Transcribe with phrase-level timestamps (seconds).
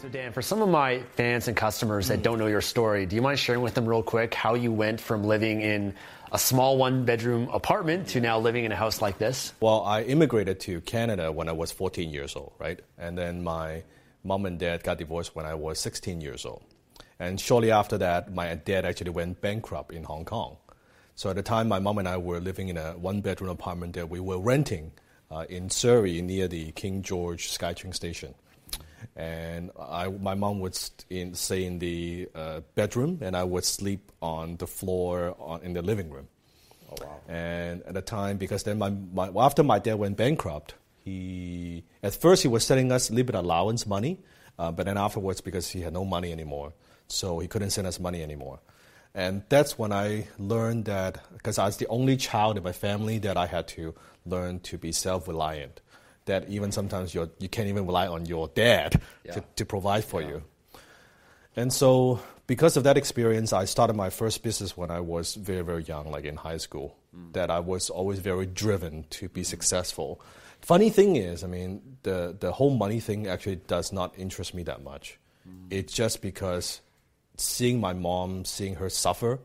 [0.00, 3.16] So, Dan, for some of my fans and customers that don't know your story, do
[3.16, 5.92] you mind sharing with them real quick how you went from living in
[6.32, 9.52] a small one bedroom apartment to now living in a house like this?
[9.60, 12.80] Well, I immigrated to Canada when I was 14 years old, right?
[12.96, 13.82] And then my
[14.24, 16.62] mom and dad got divorced when I was 16 years old.
[17.18, 20.56] And shortly after that, my dad actually went bankrupt in Hong Kong.
[21.14, 23.96] So at the time, my mom and I were living in a one bedroom apartment
[23.96, 24.92] that we were renting
[25.30, 28.34] uh, in Surrey near the King George SkyTrain station.
[29.16, 30.78] And I, my mom would
[31.08, 35.72] in, stay in the uh, bedroom, and I would sleep on the floor on, in
[35.72, 36.28] the living room.
[36.90, 37.20] Oh, wow.
[37.28, 40.74] And at the time, because then my, my, after my dad went bankrupt,
[41.04, 44.20] he at first he was sending us a little bit allowance money,
[44.58, 46.72] uh, but then afterwards, because he had no money anymore,
[47.08, 48.60] so he couldn't send us money anymore.
[49.14, 53.18] And that's when I learned that, because I was the only child in my family,
[53.18, 53.94] that I had to
[54.26, 55.80] learn to be self reliant
[56.26, 59.32] that even sometimes you you can't even rely on your dad yeah.
[59.32, 60.28] to, to provide for yeah.
[60.28, 60.42] you.
[61.56, 65.62] And so, because of that experience, I started my first business when I was very,
[65.62, 67.32] very young, like in high school, mm.
[67.32, 70.20] that I was always very driven to be successful.
[70.60, 74.62] Funny thing is, I mean, the, the whole money thing actually does not interest me
[74.64, 75.18] that much.
[75.48, 75.66] Mm.
[75.70, 76.80] It's just because
[77.36, 79.40] seeing my mom, seeing her suffer,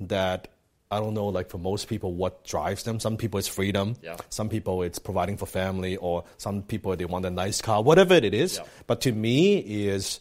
[0.00, 0.48] that
[0.90, 3.00] I don't know, like for most people, what drives them.
[3.00, 3.96] Some people it's freedom.
[4.02, 4.16] Yeah.
[4.28, 8.14] Some people it's providing for family, or some people they want a nice car, whatever
[8.14, 8.58] it is.
[8.58, 8.64] Yeah.
[8.86, 10.20] But to me, is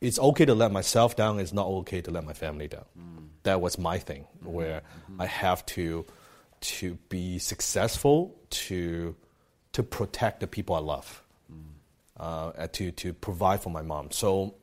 [0.00, 1.38] it's okay to let myself down.
[1.38, 2.84] It's not okay to let my family down.
[2.98, 3.28] Mm.
[3.44, 4.52] That was my thing, mm-hmm.
[4.52, 5.20] where mm-hmm.
[5.20, 6.06] I have to
[6.60, 9.14] to be successful to
[9.72, 11.62] to protect the people I love, mm.
[12.18, 14.10] uh, to to provide for my mom.
[14.10, 14.56] So,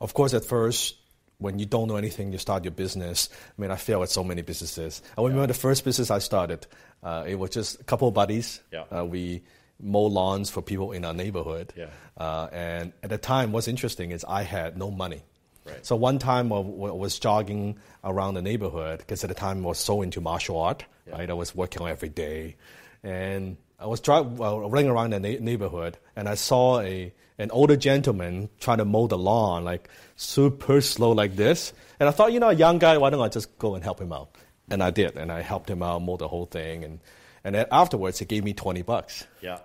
[0.00, 0.96] of course, at first
[1.38, 3.28] when you don't know anything, you start your business.
[3.56, 5.02] I mean, I failed at so many businesses.
[5.16, 5.46] I remember yeah.
[5.46, 6.66] the first business I started.
[7.02, 8.60] Uh, it was just a couple of buddies.
[8.72, 8.84] Yeah.
[8.90, 9.42] Uh, we
[9.78, 11.72] mow lawns for people in our neighborhood.
[11.76, 11.88] Yeah.
[12.16, 15.22] Uh, and at the time, what's interesting is I had no money.
[15.66, 15.84] Right.
[15.84, 19.78] So one time I was jogging around the neighborhood because at the time I was
[19.78, 20.84] so into martial art.
[21.06, 21.14] Yeah.
[21.14, 22.56] Right, I was working on every day,
[23.04, 27.76] and I was driving, running around the na- neighborhood, and I saw a an older
[27.76, 31.72] gentleman trying to mow the lawn, like super slow like this.
[32.00, 34.00] And I thought, you know, a young guy, why don't I just go and help
[34.00, 34.30] him out?
[34.70, 36.84] And I did, and I helped him out, mow the whole thing.
[36.84, 37.00] And,
[37.44, 39.26] and then afterwards, he gave me 20 bucks.
[39.40, 39.58] Yeah.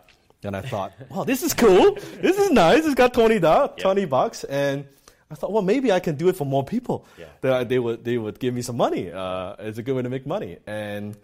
[0.44, 1.96] And I thought, wow, this is cool.
[1.96, 2.86] This is nice.
[2.86, 4.44] It's got 20, do- 20 bucks.
[4.44, 4.86] And
[5.30, 7.06] I thought, well, maybe I can do it for more people.
[7.18, 7.26] Yeah.
[7.40, 9.12] They, they, would, they would give me some money.
[9.12, 10.58] Uh, it's a good way to make money.
[10.68, 11.16] And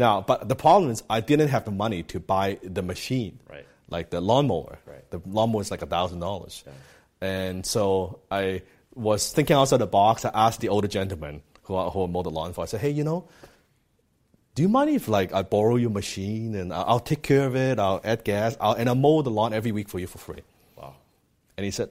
[0.00, 3.38] now, but the problem is I didn't have the money to buy the machine.
[3.48, 4.78] Right like the lawnmower.
[4.86, 5.10] Right.
[5.10, 6.64] The lawnmower is like a thousand dollars.
[7.20, 8.62] And so I
[8.94, 10.24] was thinking outside the box.
[10.24, 12.62] I asked the older gentleman who who mowed the lawn for.
[12.62, 13.28] I said, "Hey, you know,
[14.54, 17.56] do you mind if like I borrow your machine and I'll, I'll take care of
[17.56, 17.78] it.
[17.78, 18.56] I'll add gas.
[18.60, 20.42] I'll, and I'll mow the lawn every week for you for free."
[20.76, 20.94] Wow.
[21.58, 21.90] And he said,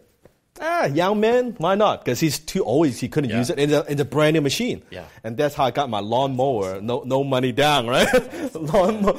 [0.59, 2.03] ah, young man, why not?
[2.03, 2.87] Because he's too old.
[2.87, 3.37] He couldn't Yeah.
[3.39, 4.83] use it in a, in a brand new machine.
[4.89, 5.05] Yeah.
[5.23, 6.81] And that's how I got my lawnmower.
[6.81, 8.07] No, no money down, right?
[8.55, 9.17] Lawnmower,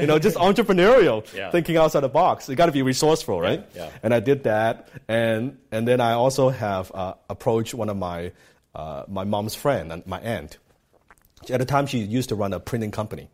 [0.00, 1.50] you know, just entrepreneurial, Yeah.
[1.50, 2.48] thinking outside the box.
[2.48, 3.64] You got to be resourceful, right?
[3.74, 3.90] yeah.
[4.02, 8.32] And I did that, and and then I also have uh, approached one of my
[8.74, 10.58] uh, my mom's friend and my aunt.
[11.50, 13.30] At the time, she used to run a printing company,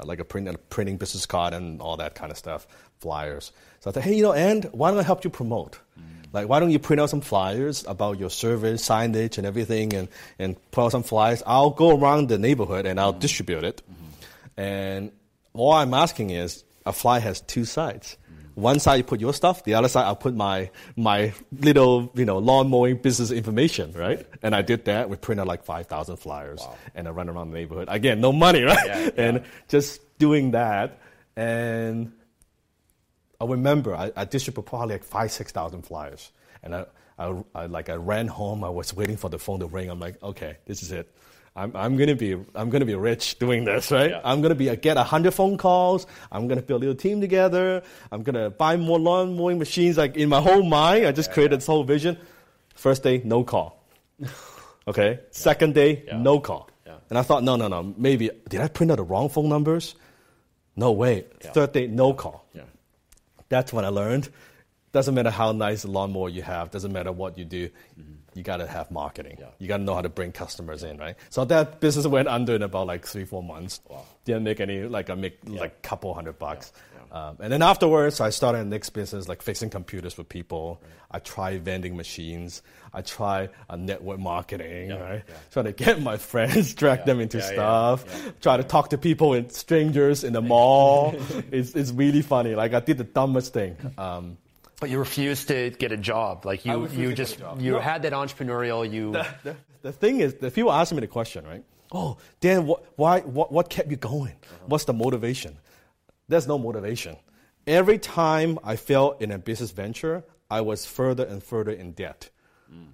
[0.00, 2.66] uh, like a, print, a printing business card and all that kind of stuff,
[2.98, 3.52] flyers.
[3.80, 5.78] So I thought, hey, you know, and why don't I help you promote?
[6.34, 10.08] Like, why don't you print out some flyers about your service, signage, and everything, and,
[10.36, 11.44] and put out some flyers?
[11.46, 13.20] I'll go around the neighborhood and I'll mm-hmm.
[13.20, 13.82] distribute it.
[13.88, 14.60] Mm-hmm.
[14.60, 15.12] And
[15.52, 18.16] all I'm asking is, a flyer has two sides.
[18.26, 18.60] Mm-hmm.
[18.60, 22.24] One side you put your stuff, the other side I'll put my my little you
[22.24, 24.26] know lawn mowing business information, right?
[24.42, 25.08] And I did that.
[25.08, 26.66] We printed like five thousand flyers,
[26.96, 27.88] and I run around the neighborhood.
[27.90, 28.86] Again, no money, right?
[28.86, 30.98] Yeah, and just doing that,
[31.36, 32.12] and
[33.40, 36.30] I remember I, I distributed probably like five six thousand flyers,
[36.62, 36.86] and I,
[37.18, 38.64] I, I like I ran home.
[38.64, 39.88] I was waiting for the phone to ring.
[39.90, 41.12] I'm like, okay, this is it.
[41.56, 44.10] I'm, I'm gonna be I'm gonna be rich doing this, right?
[44.10, 44.20] Yeah.
[44.24, 46.06] I'm gonna be I get a hundred phone calls.
[46.32, 47.82] I'm gonna build a little team together.
[48.10, 49.96] I'm gonna buy more lawn mowing machines.
[49.96, 52.16] Like in my whole mind, I just created this whole vision.
[52.74, 53.80] First day, no call.
[54.86, 55.20] Okay.
[55.30, 56.18] Second day, Yeah.
[56.18, 56.68] no call.
[56.86, 56.96] Yeah.
[57.08, 57.94] And I thought, no, no, no.
[57.96, 59.94] Maybe did I print out the wrong phone numbers?
[60.76, 61.24] No way.
[61.42, 61.52] Yeah.
[61.52, 62.44] Third day, no call.
[63.54, 64.30] That's what I learned.
[64.94, 66.70] Doesn't matter how nice a lawnmower you have.
[66.70, 67.68] Doesn't matter what you do.
[68.34, 69.36] You gotta have marketing.
[69.40, 69.46] Yeah.
[69.58, 71.16] You gotta know how to bring customers in, right?
[71.30, 73.80] So that business went under in about like three, four months.
[73.88, 74.04] Wow.
[74.24, 74.84] Didn't make any.
[74.84, 76.72] Like I make like a couple hundred bucks.
[77.10, 80.80] Um, and then afterwards, I started a next business, like fixing computers for people.
[81.12, 82.60] I tried vending machines.
[82.92, 85.22] I tried uh, network marketing, Yeah, right?
[85.28, 85.34] yeah.
[85.52, 88.04] Trying to get my friends, drag Yeah, them into yeah, yeah, stuff.
[88.24, 88.30] yeah.
[88.40, 91.14] Try to talk to people and strangers in the mall.
[91.52, 92.54] it's, it's really funny.
[92.56, 93.76] Like I did the dumbest thing.
[93.98, 94.38] Um,
[94.80, 96.44] But you refused to get a job.
[96.44, 97.78] Like you, you just you No.
[97.78, 98.90] had that entrepreneurial.
[98.90, 101.64] You the, the thing is, the people ask me the question, right?
[101.92, 104.32] Oh, Dan, what, why, what, what kept you going?
[104.32, 104.64] Uh-huh.
[104.66, 105.58] What's the motivation?
[106.28, 107.16] There's no motivation.
[107.66, 112.30] Every time I failed in a business venture, I was further and further in debt.
[112.72, 112.88] Mm.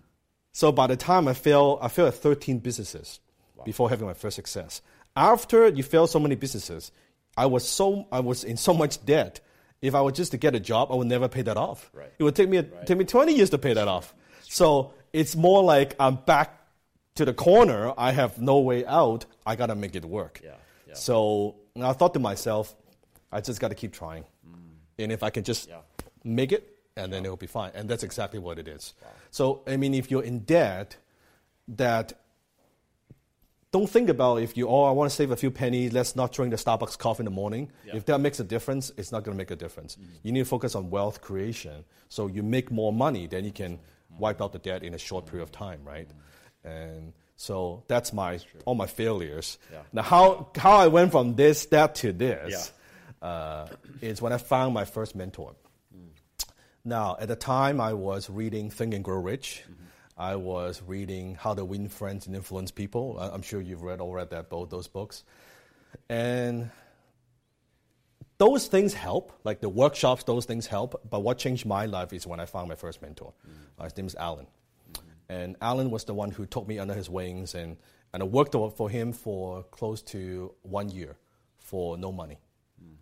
[0.52, 3.20] So by the time I failed, I failed at 13 businesses
[3.64, 4.82] before having my first success.
[5.16, 6.92] After you fail so many businesses,
[7.36, 9.40] I was so I was in so much debt.
[9.82, 11.90] If I were just to get a job, I would never pay that off.
[11.94, 12.12] Right.
[12.18, 14.14] It would take me take me 20 years to pay that off.
[14.42, 16.56] So it's more like I'm back
[17.14, 17.92] to the corner.
[17.96, 19.24] I have no way out.
[19.46, 20.40] I gotta make it work.
[20.44, 20.50] Yeah,
[20.86, 20.94] yeah.
[20.94, 22.74] So I thought to myself,
[23.32, 24.58] I just gotta keep trying, mm.
[24.98, 25.80] and if I can just Yeah.
[26.24, 27.72] make it, and then it'll be fine.
[27.74, 28.94] And that's exactly what it is.
[29.30, 30.96] So I mean, if you're in debt,
[31.68, 32.19] that
[33.72, 35.92] don't think about if you oh I want to save a few pennies.
[35.92, 37.70] Let's not drink the Starbucks coffee in the morning.
[37.86, 37.96] Yeah.
[37.96, 39.96] If that makes a difference, it's not going to make a difference.
[39.96, 40.12] Mm-hmm.
[40.22, 41.84] You need to focus on wealth creation.
[42.08, 43.78] So you make more money, then you can
[44.18, 46.08] wipe out the debt in a short period of time, right?
[46.64, 49.58] And so that's my all my failures.
[49.72, 49.82] Yeah.
[49.92, 52.72] Now how how I went from this that to this
[53.22, 53.68] uh,
[54.00, 55.54] is when I found my first mentor.
[55.96, 56.08] Mm.
[56.84, 59.62] Now, at the time, I was reading Think and Grow Rich.
[59.62, 59.84] Mm-hmm.
[60.20, 63.18] I was reading How to Win Friends and Influence People.
[63.18, 65.24] I'm sure you've read all read that both those books,
[66.10, 66.70] and
[68.36, 69.32] those things help.
[69.44, 71.00] Like the workshops, those things help.
[71.08, 73.32] But what changed my life is when I found my first mentor.
[73.78, 74.46] Uh, his name is Alan,
[75.30, 77.78] and Alan was the one who took me under his wings, and
[78.12, 81.16] and I worked for him for close to one year
[81.56, 82.38] for no money.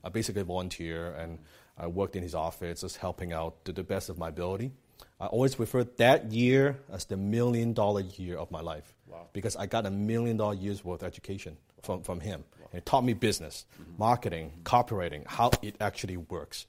[0.05, 1.41] I basically volunteer and
[1.77, 4.73] I worked in his office, just helping out to the best of my ability.
[5.21, 8.95] I always refer that year as the million dollar year of my life
[9.33, 12.45] because I got a million dollar years worth of education from, from him.
[12.73, 13.65] And he taught me business,
[13.99, 16.67] marketing, copywriting, how it actually works.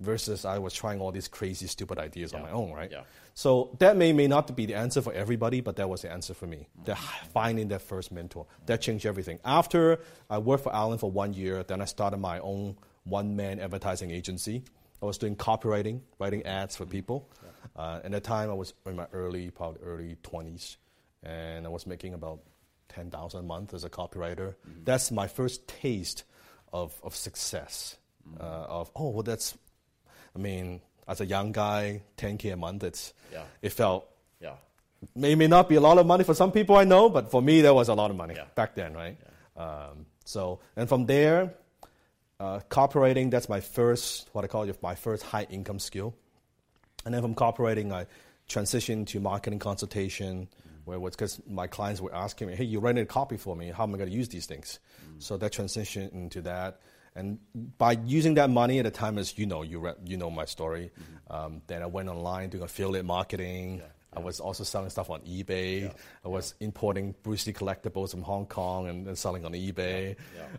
[0.00, 2.90] Versus I was trying all these crazy, stupid ideas on my own, right?
[2.90, 3.02] Yeah.
[3.34, 6.34] So that may, may not be the answer for everybody, but that was the answer
[6.34, 6.66] for me.
[6.86, 6.98] That
[7.32, 8.46] finding that first mentor.
[8.66, 9.38] That changed everything.
[9.44, 13.60] After I worked for Alan for one year, then I started my own one man
[13.60, 14.64] advertising agency.
[15.00, 16.92] I was doing copywriting, writing ads for mm-hmm.
[16.92, 17.28] people.
[17.76, 20.76] Uh, at the time, I was in my early, probably early 20s,
[21.22, 22.40] and I was making about
[22.90, 24.54] 10,000 a month as a copywriter.
[24.84, 26.24] That's my first taste
[26.72, 27.96] of, of success.
[28.38, 29.56] Uh, of, oh, well, that's,
[30.36, 33.44] I mean, as a young guy, 10K a month, it's, Yeah.
[33.62, 34.06] it felt
[34.40, 34.54] yeah.
[35.16, 37.42] may may not be a lot of money for some people I know, but for
[37.42, 38.44] me that was a lot of money Yeah.
[38.54, 39.16] back then, right?
[39.56, 41.54] Um, so and from there,
[42.38, 46.14] uh, copywriting that's my first what I call it, my first high income skill,
[47.04, 48.06] and then from copywriting I
[48.48, 50.48] transitioned to marketing consultation,
[50.84, 53.70] where was because my clients were asking me, hey, you writing a copy for me,
[53.70, 54.78] how am I going to use these things?
[55.18, 56.80] So that transitioned into that.
[57.14, 57.38] And
[57.78, 60.46] by using that money at the time, as you know, you, re- you know my
[60.46, 61.32] story, mm-hmm.
[61.34, 63.78] um, then I went online doing affiliate marketing.
[63.78, 63.84] Yeah.
[64.14, 65.82] I was also selling stuff on eBay.
[65.82, 65.92] Yeah.
[66.24, 66.66] I was yeah.
[66.66, 70.16] importing Bruce Lee collectibles from Hong Kong and, and selling on eBay,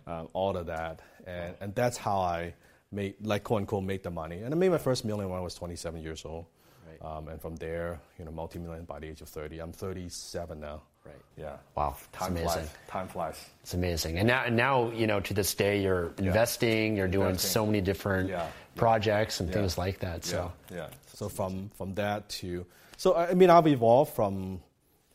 [0.08, 1.02] um, all of that.
[1.26, 2.54] And, and that's how I
[2.94, 4.38] made, like, quote unquote, made the money.
[4.38, 6.46] And I made my first million when I was 27 years old.
[6.88, 7.18] Right.
[7.18, 9.60] Um, and from there, you know, multi-million by the age of 30.
[9.60, 10.82] I'm 37 now.
[11.06, 11.16] Right.
[11.38, 11.58] Yeah.
[11.76, 11.98] Wow.
[12.14, 12.48] Time amazing.
[12.48, 12.70] flies.
[12.88, 13.46] Time flies.
[13.62, 14.18] It's amazing.
[14.20, 16.96] And now, and now, you know, to this day, you're investing.
[16.96, 17.52] You're doing investing.
[17.52, 18.48] so many different yeah.
[18.76, 19.56] projects and yeah.
[19.56, 20.24] things like that.
[20.24, 20.52] So.
[20.72, 20.78] Yeah.
[20.78, 20.88] yeah.
[21.14, 22.66] So from from that to
[22.98, 24.62] so I mean, I've evolved from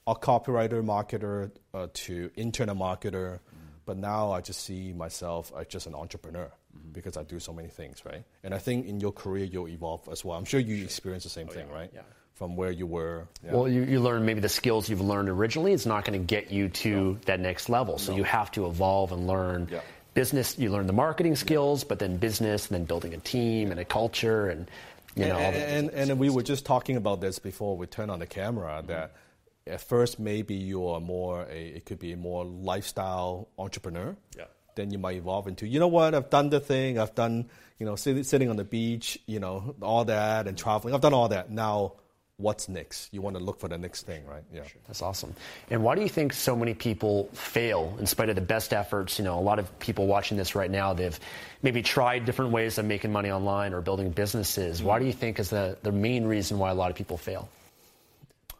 [0.07, 3.67] a copywriter, marketer uh, to internet marketer, mm-hmm.
[3.87, 6.93] but now I just see myself as just an entrepreneur mm-hmm.
[6.93, 8.25] because I do so many things, right?
[8.43, 10.39] And I think in your career you'll evolve as well.
[10.39, 10.85] I'm sure you sure.
[10.85, 11.75] experience the same oh, thing, yeah.
[11.75, 11.91] right?
[11.95, 12.03] Yeah
[12.39, 13.27] from where you were.
[13.45, 13.53] Yeah.
[13.53, 15.73] Well, you, you learn maybe the skills you've learned originally.
[15.73, 17.19] It's not going to get you to no.
[17.27, 17.99] that next level.
[17.99, 18.19] So no.
[18.19, 19.81] you have to evolve and learn yeah.
[20.15, 20.57] business.
[20.57, 23.85] You learn the marketing skills, but then business, and then building a team and a
[23.85, 24.71] culture, and
[25.17, 25.37] you know.
[25.37, 28.79] And, and, and we were just talking about this before we turned on the camera
[28.79, 28.87] mm-hmm.
[28.87, 29.17] that
[29.67, 34.17] at first maybe you are more a it could be a more lifestyle entrepreneur.
[34.37, 34.45] Yeah.
[34.79, 37.87] Then you might evolve into you know what I've done the thing I've done you
[37.87, 41.29] know sitting, sitting on the beach you know all that and traveling I've done all
[41.29, 41.95] that now
[42.39, 43.13] what's next.
[43.13, 44.45] You want to look for the next thing, right?
[44.53, 44.63] Yeah.
[44.87, 45.35] That's awesome.
[45.71, 49.19] And why do you think so many people fail in spite of the best efforts?
[49.19, 51.19] You know, a lot of people watching this right now, they've
[51.63, 54.79] maybe tried different ways of making money online or building businesses.
[54.79, 54.87] Mm-hmm.
[54.87, 57.49] Why do you think is the, the main reason why a lot of people fail?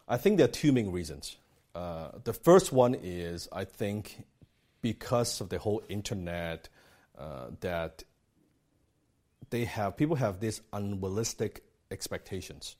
[0.07, 1.37] I think there are two main reasons.
[1.73, 4.23] Uh, the first one is I think
[4.81, 6.69] because of the whole internet
[7.17, 8.03] uh, that
[9.49, 12.75] they have people have these unrealistic expectations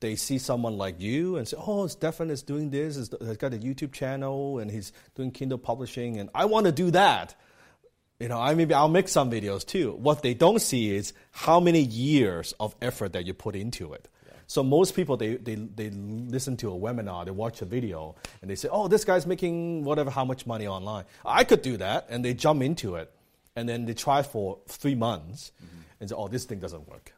[0.00, 2.96] they see someone like you and say, "Oh, Stefan is doing this.
[2.96, 6.90] He's got a YouTube channel and he's doing Kindle publishing, and I want to do
[6.90, 7.34] that."
[8.18, 9.92] You know, I maybe I'll make some videos too.
[9.92, 14.08] What they don't see is how many years of effort that you put into it.
[14.50, 14.54] Yeah.
[14.54, 18.50] So most people they, they they listen to a webinar, they watch a video, and
[18.50, 21.04] they say, "Oh, this guy's making whatever how much money online.
[21.24, 23.12] I could do that," and they jump into it,
[23.54, 25.82] and then they try for three months, mm-hmm.
[26.00, 27.12] and say, "Oh, this thing doesn't work."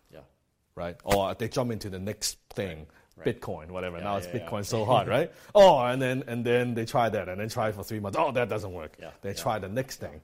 [0.74, 0.96] right?
[1.04, 2.86] Or they jump into the next thing,
[3.16, 3.40] right.
[3.40, 3.98] Bitcoin, whatever.
[3.98, 4.62] Yeah, now it's Bitcoin yeah.
[4.62, 5.32] so hot, right?
[5.54, 8.18] Oh, and then and then they try that, and then try for three months.
[8.18, 8.96] Oh, that doesn't work.
[9.22, 10.20] They try the next thing.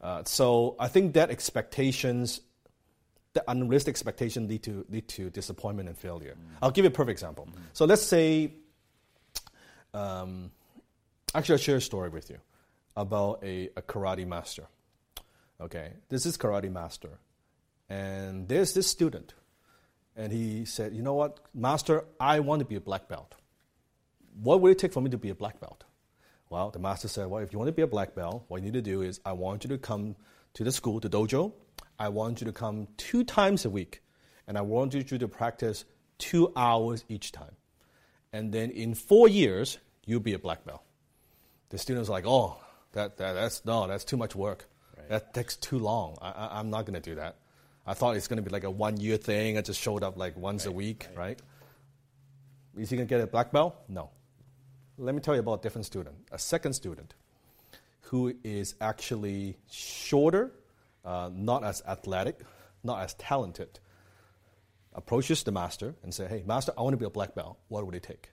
[0.00, 2.40] Uh, so I think that expectations,
[3.32, 6.32] the unrealistic expectation lead to lead to disappointment and failure.
[6.34, 6.56] Mm.
[6.62, 7.48] I'll give you a perfect example.
[7.50, 7.58] Mm.
[7.72, 8.52] So let's say,
[9.94, 10.50] um,
[11.34, 12.38] actually, I'll share a story with you
[12.96, 14.64] about a, a karate master.
[15.60, 17.18] Okay, this is karate master,
[17.88, 19.34] and there's this student
[20.16, 23.34] and he said, You know what, Master, I want to be a black belt.
[24.42, 25.84] What would it take for me to be a black belt?
[26.50, 28.66] Well, the master said, Well, if you want to be a black belt, what you
[28.66, 30.16] need to do is I want you to come
[30.54, 31.52] to the school, the dojo.
[32.00, 34.00] I want you to come two times a week,
[34.48, 35.84] and I want you to practice
[36.16, 37.54] two hours each time.
[38.32, 40.82] And then in four years, you'll be a black belt.
[41.68, 42.56] The students are like, Oh,
[42.92, 44.66] that, that, that's no, that's too much work.
[44.96, 45.10] Right.
[45.10, 46.16] That takes too long.
[46.22, 47.36] I, I, I'm not going to do that.
[47.86, 49.58] I thought it's going to be like a one year thing.
[49.58, 51.18] I just showed up like once right, a week, right.
[51.18, 51.42] right?
[52.78, 53.76] Is he going to get a black belt?
[53.88, 54.10] No.
[54.96, 57.14] Let me tell you about a different student, a second student
[58.02, 60.52] who is actually shorter,
[61.04, 62.40] uh, not as athletic,
[62.82, 63.80] not as talented,
[64.94, 67.58] approaches the master and say, hey, master, I want to be a black belt.
[67.68, 68.30] What would it take?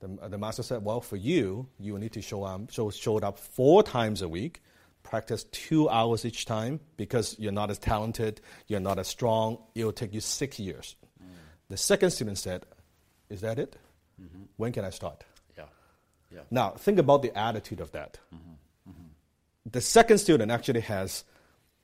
[0.00, 3.18] The, the master said, well, for you, you will need to show, um, show, show
[3.18, 4.62] up four times a week
[5.02, 9.92] practice two hours each time because you're not as talented, you're not as strong, it'll
[9.92, 10.96] take you six years.
[11.22, 11.28] Mm.
[11.68, 12.64] The second student said,
[13.28, 13.76] Is that it?
[14.20, 14.42] Mm-hmm.
[14.56, 15.24] When can I start?
[15.56, 15.64] Yeah.
[16.30, 16.40] yeah.
[16.50, 18.18] Now, think about the attitude of that.
[18.34, 18.52] Mm-hmm.
[19.66, 21.24] The second student actually has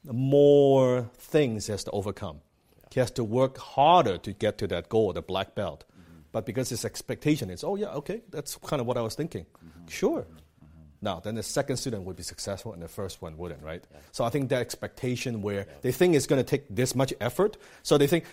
[0.05, 2.41] more things he has to overcome.
[2.77, 2.85] Yeah.
[2.95, 5.85] He has to work harder to get to that goal, the black belt.
[5.93, 6.21] Mm-hmm.
[6.33, 9.45] But because his expectation is, oh, yeah, okay, that's kind of what I was thinking.
[9.45, 9.89] Mm-hmm.
[9.89, 10.21] Sure.
[10.21, 10.67] Mm-hmm.
[11.03, 13.85] Now, then the second student would be successful and the first one wouldn't, right?
[13.93, 13.99] Yeah.
[14.13, 15.75] So I think that expectation where yeah.
[15.83, 18.25] they think it's going to take this much effort, so they think,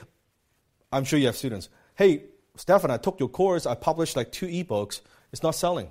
[0.91, 2.23] I'm sure you have students, hey,
[2.55, 5.89] Stefan, I took your course, I published like two ebooks, it's not selling.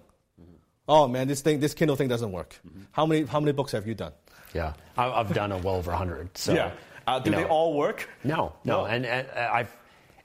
[0.89, 2.59] Oh man, this thing, this Kindle thing doesn't work.
[2.67, 2.83] Mm-hmm.
[2.93, 4.13] How many, how many books have you done?
[4.55, 6.37] Yeah, I've done a well over 100.
[6.37, 6.73] So, yeah.
[7.07, 8.09] Uh, do you know, they all work?
[8.23, 8.83] No, no.
[8.83, 8.85] no.
[8.85, 9.77] And, and uh, I've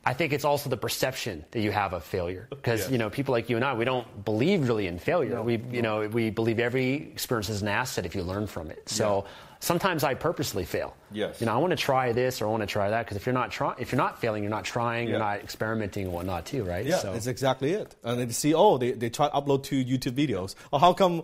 [0.07, 2.47] I think it's also the perception that you have of failure.
[2.49, 5.35] Because, you know, people like you and I, we don't believe really in failure.
[5.35, 6.03] No, we, you no.
[6.03, 8.87] know, we believe every experience is an asset if you learn from it.
[8.87, 9.31] So yeah.
[9.59, 10.95] Sometimes I purposely fail.
[11.11, 11.39] Yes.
[11.39, 13.25] You know, I want to try this or I want to try that because if
[13.25, 15.11] you're not trying, if you're not failing, you're not trying, yeah.
[15.11, 16.85] you're not experimenting and whatnot too, right?
[16.85, 17.13] Yeah, so.
[17.13, 17.95] that's exactly it.
[18.03, 20.55] And they see, oh, they, they try to upload two YouTube videos.
[20.71, 21.23] Oh, how come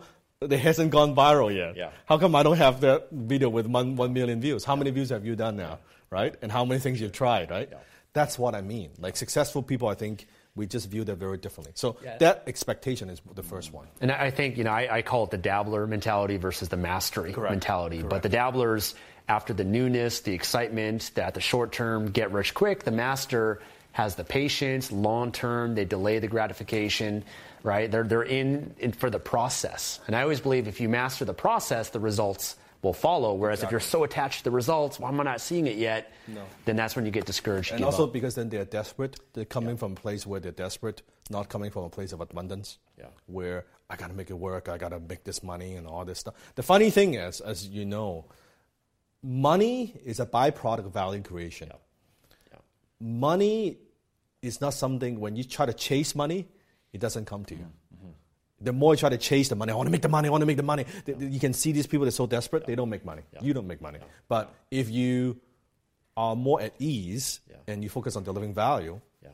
[0.51, 1.75] it hasn't gone viral yet.
[1.75, 1.91] Yeah.
[2.05, 4.63] How come I don't have that video with one, 1 million views?
[4.63, 6.35] How many views have you done now, right?
[6.41, 7.69] And how many things you've tried, right?
[7.71, 7.77] Yeah.
[8.13, 8.91] That's what I mean.
[8.99, 11.73] Like successful people, I think we just view that very differently.
[11.75, 12.17] So Yeah.
[12.17, 13.87] that expectation is the first one.
[14.01, 17.33] And I think, you know, I, I call it the dabbler mentality versus the mastery
[17.33, 17.51] Correct.
[17.51, 18.03] mentality.
[18.03, 18.93] But the dabblers,
[19.27, 23.61] after the newness, the excitement, that the short term get rich quick, the master
[23.93, 27.23] has the patience, long term, they delay the gratification,
[27.63, 27.89] right?
[27.91, 29.99] They're, they're in, in for the process.
[30.07, 33.33] And I always believe if you master the process, the results will follow.
[33.33, 36.11] Whereas if you're so attached to the results, why am I not seeing it yet?
[36.65, 37.71] Then that's when you get discouraged.
[37.71, 38.13] And also up.
[38.13, 39.19] because then they're desperate.
[39.33, 42.77] They're coming from a place where they're desperate, not coming from a place of abundance.
[42.99, 43.07] Yeah.
[43.25, 46.35] Where I gotta make it work, I gotta make this money and all this stuff.
[46.55, 48.25] The funny thing is, as you know,
[49.23, 51.71] money is a byproduct of value creation.
[52.51, 52.59] Yeah.
[52.99, 53.77] Money
[54.41, 56.47] is not something when you try to chase money,
[56.91, 57.63] it doesn't come to you.
[57.63, 57.71] Mm.
[58.61, 60.31] The more you try to chase the money, I want to make the money, I
[60.31, 60.85] want to make the money.
[61.05, 63.23] th- You can see these people they're so desperate, they don't make money.
[63.41, 63.99] You don't make money.
[64.29, 65.39] But if you
[66.15, 67.57] are more at ease Yeah.
[67.67, 69.29] and you focus on delivering value, Yeah.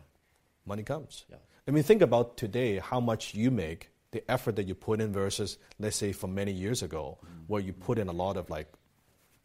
[0.65, 1.25] money comes.
[1.29, 1.37] Yeah.
[1.67, 5.13] I mean, think about today how much you make, the effort that you put in
[5.13, 7.27] versus, let's say, from many years ago, mm.
[7.45, 8.67] where you put in a lot of like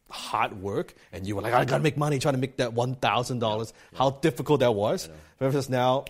[0.09, 2.95] hard work and you were like, I gotta make money, trying to make that one
[2.95, 3.75] thousand dollars.
[3.95, 5.09] How difficult that was.
[5.39, 6.05] Versus now,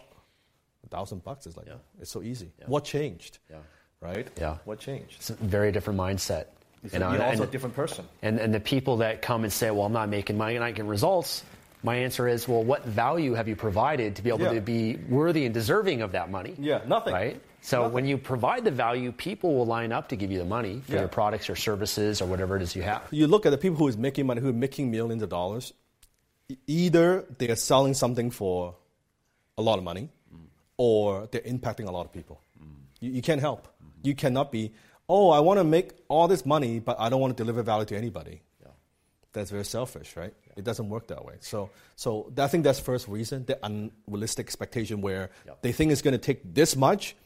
[0.84, 1.74] a thousand bucks is like Yeah.
[2.00, 2.50] it's so easy.
[2.66, 3.38] What changed?
[3.50, 3.56] Yeah.
[4.00, 4.28] Right?
[4.38, 4.58] Yeah.
[4.64, 5.14] What changed?
[5.16, 6.46] it's a very different mindset.
[6.92, 8.04] You're and- also a different person.
[8.22, 10.70] And, and the people that come and say, well, I'm not making money and I
[10.72, 11.42] get results,
[11.82, 14.52] my answer is, well, what value have you provided to be able Yeah.
[14.54, 16.54] to be worthy and deserving of that money?
[16.58, 17.14] Yeah, nothing.
[17.14, 17.40] Right?
[17.62, 20.82] So when you provide the value, people will line up to give you the money
[20.86, 20.98] for Yeah.
[21.00, 23.02] your products or services or whatever it is you have.
[23.10, 25.72] you look at the people who is making money, who are making millions of dollars.
[26.66, 28.74] Either they are selling something for
[29.56, 30.10] a lot of money,
[30.76, 32.40] or they're impacting a lot of people.
[33.00, 33.68] You, you can't help.
[34.02, 34.72] You cannot be.
[35.08, 37.84] Oh, I want to make all this money, but I don't want to deliver value
[37.86, 38.40] to anybody.
[39.32, 40.32] That's very selfish, right?
[40.56, 41.34] It doesn't work that way.
[41.40, 45.62] So, so I think that's first reason the unrealistic expectation where Yep.
[45.62, 47.16] they think it's going to take this much.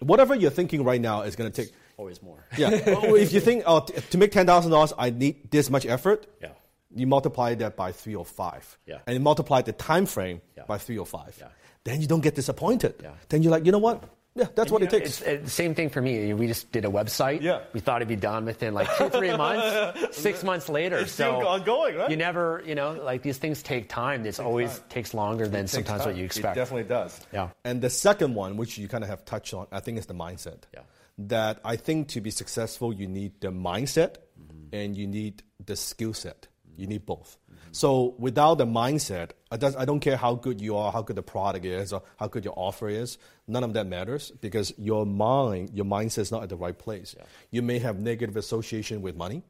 [0.00, 2.44] Whatever you're thinking right now is going to take Always more.
[2.58, 2.68] yeah.
[3.16, 6.26] If you think oh, t- to make ten thousand dollars, I need this much effort.
[6.42, 6.50] Yeah.
[6.94, 8.78] You multiply that by three or five.
[8.86, 8.98] Yeah.
[9.06, 10.64] And you multiply the time frame Yeah.
[10.66, 11.36] by three or five.
[11.38, 11.48] Yeah.
[11.84, 12.94] Then you don't get disappointed.
[13.28, 14.04] Then you're like, you know what?
[14.34, 15.20] Yeah, that's what it know, takes.
[15.20, 16.32] It's the same thing for me.
[16.32, 17.42] We just did a website.
[17.42, 17.62] Yeah.
[17.72, 20.16] We thought it'd be done within like two, three months.
[20.16, 20.98] Six months later.
[20.98, 22.10] It's so still ongoing, right?
[22.10, 24.24] You never, you know, like these things take time.
[24.26, 26.56] It's always takes longer than takes sometimes what you expect.
[26.56, 27.20] It definitely does.
[27.32, 27.48] Yeah.
[27.64, 30.14] And the second one, which you kind of have touched on, I think is the
[30.14, 30.58] mindset.
[30.72, 30.80] Yeah.
[31.18, 34.72] That I think to be successful, you need the mindset Mm-hmm.
[34.72, 36.46] and you need the skill set.
[36.78, 37.36] You need both.
[37.72, 41.22] So without the mindset, I, I don't care how good you are, how good the
[41.22, 43.18] product is, or how good your offer is.
[43.46, 47.14] None of that matters because your mind, your mindset is not at the right place.
[47.50, 49.42] You may have negative association with money.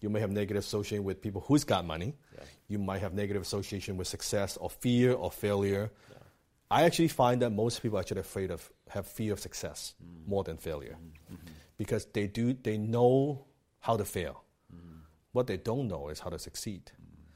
[0.00, 2.14] You may have negative association with people who's got money.
[2.68, 5.90] You might have negative association with success or fear or failure.
[6.70, 10.28] I actually find that most people are actually afraid of have fear of success mm.
[10.28, 10.96] more than failure
[11.32, 11.36] mm-hmm.
[11.76, 13.46] because they do they know
[13.78, 14.42] how to fail.
[15.36, 16.92] What they don't know is how to succeed.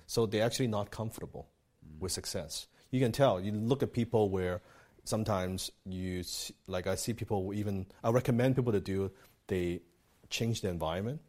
[0.06, 1.50] So they're actually not comfortable
[1.98, 2.66] with success.
[2.90, 3.38] You can tell.
[3.38, 4.62] You look at people where
[5.04, 9.10] sometimes you see, like I see people who even I recommend people to do
[9.48, 9.82] they
[10.30, 11.20] change the environment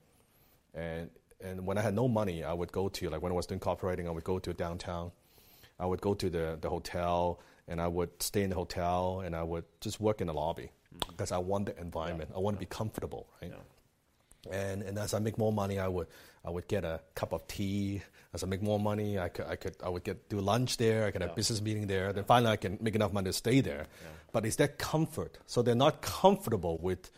[0.73, 1.09] and
[1.41, 3.59] and when I had no money, I would go to like when I was doing
[3.59, 5.11] copywriting, I would go to downtown.
[5.77, 9.35] I would go to the, the hotel and I would stay in the hotel and
[9.35, 10.71] I would just work in the lobby
[11.09, 12.29] because I want the environment.
[12.33, 13.51] I want to be comfortable, right?
[14.49, 16.07] And and as I make more money, I would
[16.43, 18.01] I would get a cup of tea.
[18.33, 21.05] As I make more money, I could I could I would get do lunch there.
[21.05, 22.13] I could have business meeting there.
[22.13, 23.87] Then finally, I can make enough money to stay there.
[24.31, 25.37] But it's that comfort.
[25.45, 27.11] So they're not comfortable with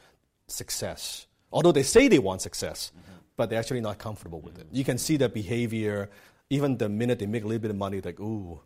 [0.48, 3.18] success, although they say they want success, mm-hmm.
[3.38, 4.68] but they're actually not comfortable with it.
[4.72, 6.10] You can see their behavior.
[6.50, 8.60] Even the minute they make a little bit of money, like ooh,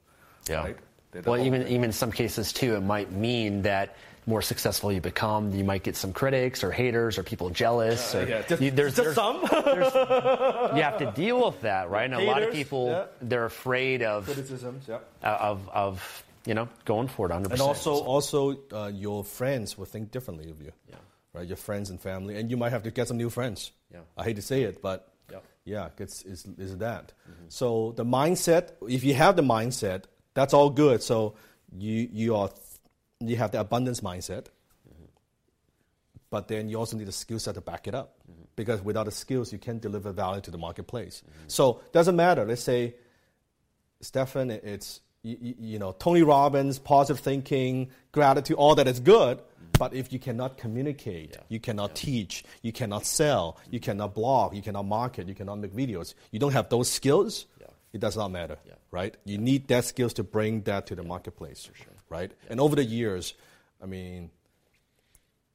[0.49, 0.63] Yeah.
[0.63, 0.77] right?
[1.11, 4.91] They're Well, the- even even in some cases too, it might mean that more successful
[4.91, 8.13] you become, you might get some critics or haters or people jealous.
[8.13, 9.41] or yeah, just, you, there's, just there's- some
[10.75, 12.03] you have to deal with that, right?
[12.05, 13.05] And a lot of people yeah.
[13.21, 14.85] they're afraid of criticisms.
[14.87, 14.99] Yeah.
[15.23, 17.51] of of you know going for it 100.
[17.53, 20.71] And also, also uh, your friends will think differently of you.
[20.89, 20.95] Yeah.
[21.33, 23.71] Right, your friends and family, and you might have to get some new friends.
[23.93, 23.99] Yeah.
[24.17, 25.43] I hate to say it, but Yep.
[25.65, 27.11] yeah, it's, it's, it's that.
[27.49, 30.05] So the mindset, if you have the mindset,
[30.37, 31.01] that's all good.
[31.01, 31.33] So
[31.75, 32.51] you you are
[33.19, 34.45] you have the abundance mindset,
[34.87, 35.05] mm-hmm.
[36.29, 38.13] but then you also need a skill set to back it up.
[38.31, 38.43] Mm-hmm.
[38.55, 41.23] Because without the skills, you can't deliver value to the marketplace.
[41.25, 41.47] Mm-hmm.
[41.47, 42.45] So doesn't matter.
[42.45, 42.95] Let's say
[44.01, 49.39] Stefan, it's you, you, know, Tony Robbins, positive thinking, gratitude, all that is good.
[49.77, 51.43] But if you cannot communicate, yeah.
[51.49, 52.05] you cannot yeah.
[52.05, 56.39] teach, you cannot sell, you cannot blog, you cannot market, you cannot make videos, you
[56.39, 57.45] don't have those skills.
[57.93, 58.57] It does not matter,
[58.91, 59.15] right?
[59.25, 61.93] You need that skills to bring that to the marketplace, sure.
[62.09, 62.31] right?
[62.49, 63.33] And over the years,
[63.81, 64.29] I mean,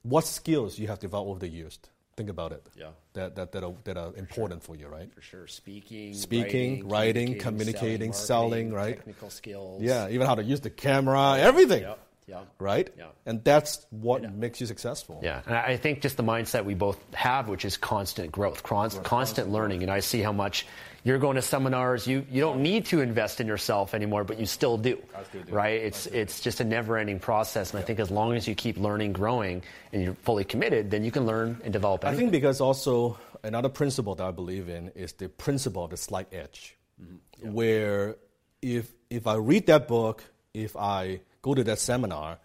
[0.03, 1.79] what skills you have developed over the years?
[2.17, 2.67] Think about it.
[2.77, 2.89] Yeah.
[3.15, 4.77] That, that, that, are, that are important for, sure.
[4.77, 5.15] for you, right?
[5.15, 5.47] For sure.
[5.47, 8.97] Speaking, Speaking, writing, writing communicating, selling, selling, right?
[8.97, 9.83] Technical skills.
[9.83, 11.83] Yeah, even how to use the camera, everything.
[11.83, 11.99] Yep.
[12.27, 12.43] Yeah.
[12.59, 12.89] Right?
[12.97, 13.07] Yeah.
[13.27, 14.31] And that's what yeah.
[14.31, 15.21] makes you successful.
[15.23, 15.43] Yeah.
[15.45, 19.51] And I think just the mindset we both have, which is constant growth, constant, constant
[19.51, 19.83] learning.
[19.83, 20.67] And I see how much
[21.05, 22.07] you're going to seminars.
[22.07, 25.03] You, you don't need to invest in yourself anymore, but you still do.
[25.31, 25.53] Still do.
[25.53, 25.83] Right?
[25.83, 27.71] It's, it's just a never ending process.
[27.71, 27.83] And yeah.
[27.83, 31.11] I think as long as you keep learning, growing, and you're fully committed, then you
[31.11, 32.19] can learn and develop anything.
[32.19, 35.97] I think because also another principle that I believe in is the principle of the
[35.97, 37.17] slight edge, mm-hmm.
[37.43, 37.51] yeah.
[37.51, 38.17] where
[38.63, 40.23] if, if I read that book,
[40.55, 42.39] if I go to that seminar,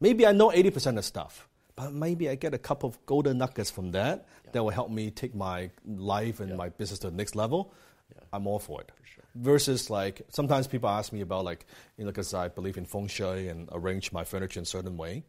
[0.00, 3.70] maybe I know 80% of stuff, but maybe I get a couple of golden nuggets
[3.70, 4.50] from that yeah.
[4.52, 6.56] that will help me take my life and yeah.
[6.56, 7.72] my business to the next level.
[8.14, 8.22] Yeah.
[8.32, 8.92] I'm all for it.
[8.94, 9.24] For sure.
[9.34, 13.08] Versus like sometimes people ask me about like you know because I believe in feng
[13.08, 15.24] shui and arrange my furniture in a certain way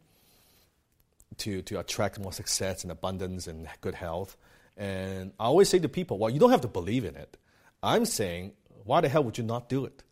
[1.38, 4.36] to to attract more success and abundance and good health.
[4.76, 7.38] And I always say to people, well, you don't have to believe in it.
[7.82, 8.52] I'm saying,
[8.84, 10.02] why the hell would you not do it?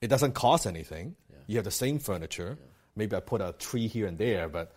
[0.00, 1.16] It doesn't cost anything.
[1.50, 2.56] You have the same furniture.
[2.94, 4.72] Maybe I put a tree here and there, but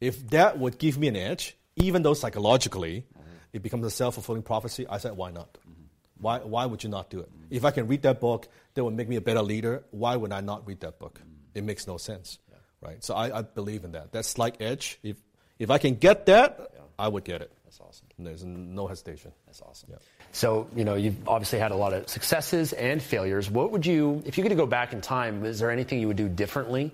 [0.00, 3.30] if that would give me an edge, even though psychologically mm-hmm.
[3.52, 5.54] it becomes a self fulfilling prophecy, I said, why not?
[5.54, 5.82] Mm-hmm.
[6.20, 7.28] Why, why would you not do it?
[7.28, 7.56] Mm-hmm.
[7.56, 9.82] If I can read that book, that would make me a better leader.
[9.90, 11.20] Why would I not read that book?
[11.52, 12.58] It makes no sense, yeah.
[12.80, 13.02] right?
[13.02, 14.12] So I, I, believe in that.
[14.12, 15.00] That slight edge.
[15.02, 15.16] If
[15.58, 16.80] if I can get that, yeah.
[16.96, 17.50] I would get it.
[17.68, 18.06] That's awesome.
[18.18, 19.30] There's no hesitation.
[19.44, 19.90] That's awesome.
[19.92, 19.98] Yeah.
[20.32, 23.50] So you know you've obviously had a lot of successes and failures.
[23.50, 26.16] What would you, if you could go back in time, is there anything you would
[26.16, 26.92] do differently?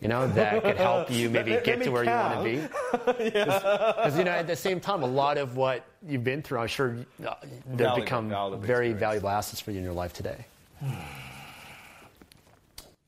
[0.00, 2.46] you know, that could help you maybe get to where count.
[2.46, 2.74] you want
[3.06, 3.24] to be.
[3.24, 6.66] Because, you know, at the same time, a lot of what you've been through, I'm
[6.66, 7.34] sure uh,
[7.66, 9.00] they've become very experience.
[9.00, 10.44] valuable assets for you in your life today.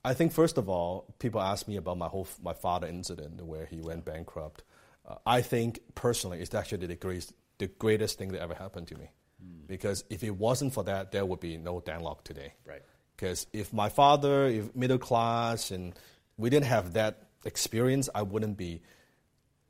[0.05, 3.67] I think, first of all, people ask me about my whole my father incident where
[3.67, 4.63] he went bankrupt.
[5.07, 8.97] Uh, I think, personally, it's actually the greatest, the greatest thing that ever happened to
[8.97, 9.11] me.
[9.43, 9.67] Mm.
[9.67, 12.55] Because if it wasn't for that, there would be no Dan Lok today.
[12.65, 12.83] Right.
[13.17, 15.95] Because if my father, if middle class, and
[16.37, 18.83] we didn't have that experience, I wouldn't be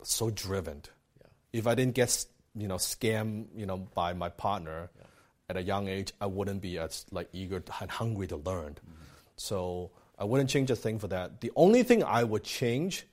[0.02, 0.82] so driven.
[1.20, 1.28] Yeah.
[1.52, 5.04] If I didn't get you know scammed you know by my partner yeah.
[5.50, 8.72] at a young age, I wouldn't be as like eager and hungry to learn.
[8.72, 9.02] Mm-hmm.
[9.36, 11.40] So I wouldn't change a thing for that.
[11.40, 13.06] The only thing I would change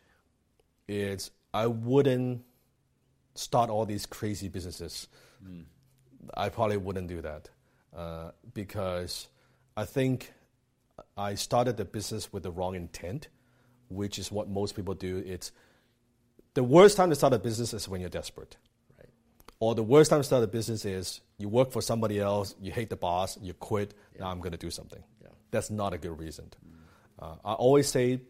[0.87, 2.43] is I wouldn't
[3.35, 5.07] start all these crazy businesses.
[5.45, 5.65] Mm.
[6.35, 7.49] I probably wouldn't do that
[7.95, 9.27] uh, because
[9.75, 10.33] I think
[11.17, 13.27] I started the business with the wrong intent
[13.93, 15.23] which is what most people do.
[15.25, 15.51] It's
[16.53, 18.57] the worst time to start a business is when you're desperate.
[18.97, 19.09] Right.
[19.59, 22.71] Or the worst time to start a business is you work for somebody else, you
[22.71, 24.21] hate the boss, you quit, yeah.
[24.21, 25.03] now I'm going to do something.
[25.21, 25.29] Yeah.
[25.51, 26.45] That's not a good reason.
[26.65, 27.23] Mm.
[27.23, 28.21] Uh, I always say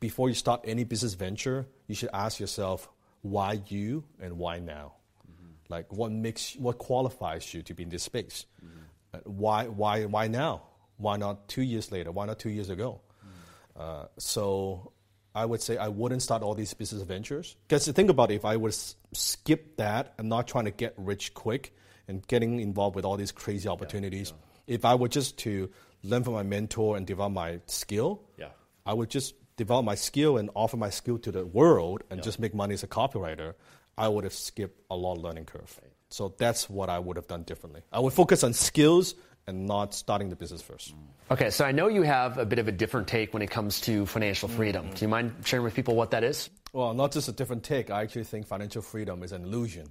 [0.00, 2.88] before you start any business venture, you should ask yourself
[3.22, 4.92] why you and why now.
[5.26, 5.50] Mm-hmm.
[5.68, 8.46] Like what makes what qualifies you to be in this space?
[8.64, 8.78] Mm-hmm.
[9.14, 10.62] Uh, why why why now?
[10.98, 12.12] Why not two years later?
[12.12, 13.00] Why not two years ago?
[13.24, 13.80] Mm.
[13.80, 14.92] Uh, so
[15.34, 17.56] I would say I wouldn't start all these business ventures.
[17.66, 18.76] Because think about it, if I would
[19.12, 21.74] skip that and not trying to get rich quick
[22.08, 24.74] and getting involved with all these crazy opportunities, yeah, yeah.
[24.74, 25.70] if I were just to
[26.02, 28.48] learn from my mentor and develop my skill, yeah.
[28.84, 32.38] I would just develop my skill and offer my skill to the world and just
[32.38, 33.54] make money as a copywriter,
[33.98, 35.78] I would have skipped a lot of learning curve.
[35.82, 35.92] Right.
[36.08, 37.82] So that's what I would have done differently.
[37.92, 39.14] I would focus on skills
[39.46, 40.94] and not starting the business first.
[41.30, 43.80] Okay, so I know you have a bit of a different take when it comes
[43.82, 44.86] to financial freedom.
[44.86, 44.94] Mm-hmm.
[44.94, 46.48] Do you mind sharing with people what that is?
[46.72, 47.90] Well, not just a different take.
[47.90, 49.88] I actually think financial freedom is an illusion.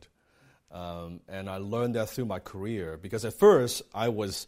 [0.71, 4.47] Um, and I learned that through my career because at first I was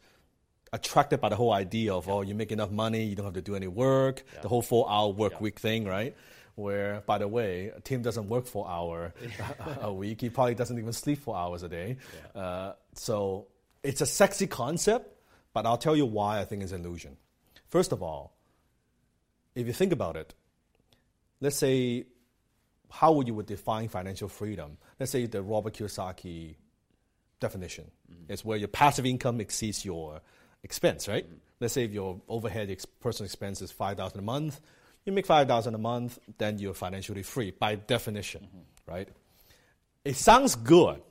[0.72, 2.14] attracted by the whole idea of, yeah.
[2.14, 4.42] oh, you make enough money, you don't have to do any work, yeah.
[4.42, 5.40] the whole four hour work yeah.
[5.40, 6.16] week thing, right?
[6.56, 9.14] Where, by the way, Tim doesn't work four hour
[9.82, 10.22] a week.
[10.22, 11.98] He probably doesn't even sleep four hours a day.
[12.36, 13.48] Uh, so
[13.82, 15.16] it's a sexy concept,
[15.54, 17.18] but I'll tell you why I think it's an illusion.
[17.68, 18.36] First of all,
[19.56, 20.34] if you think about it,
[21.40, 22.06] let's say
[22.90, 24.78] how would you would define financial freedom?
[25.00, 26.56] Let's say the Robert Kiyosaki
[27.40, 28.32] definition mm-hmm.
[28.32, 30.22] is where your passive income exceeds your
[30.64, 31.26] expense, right?
[31.26, 31.36] Mm-hmm.
[31.60, 34.60] Let's say if your overhead ex- personal expense is five thousand a month,
[35.06, 38.92] you make five thousand a month, then you're financially free by definition, mm-hmm.
[38.92, 39.10] right?
[40.06, 41.02] It sounds good,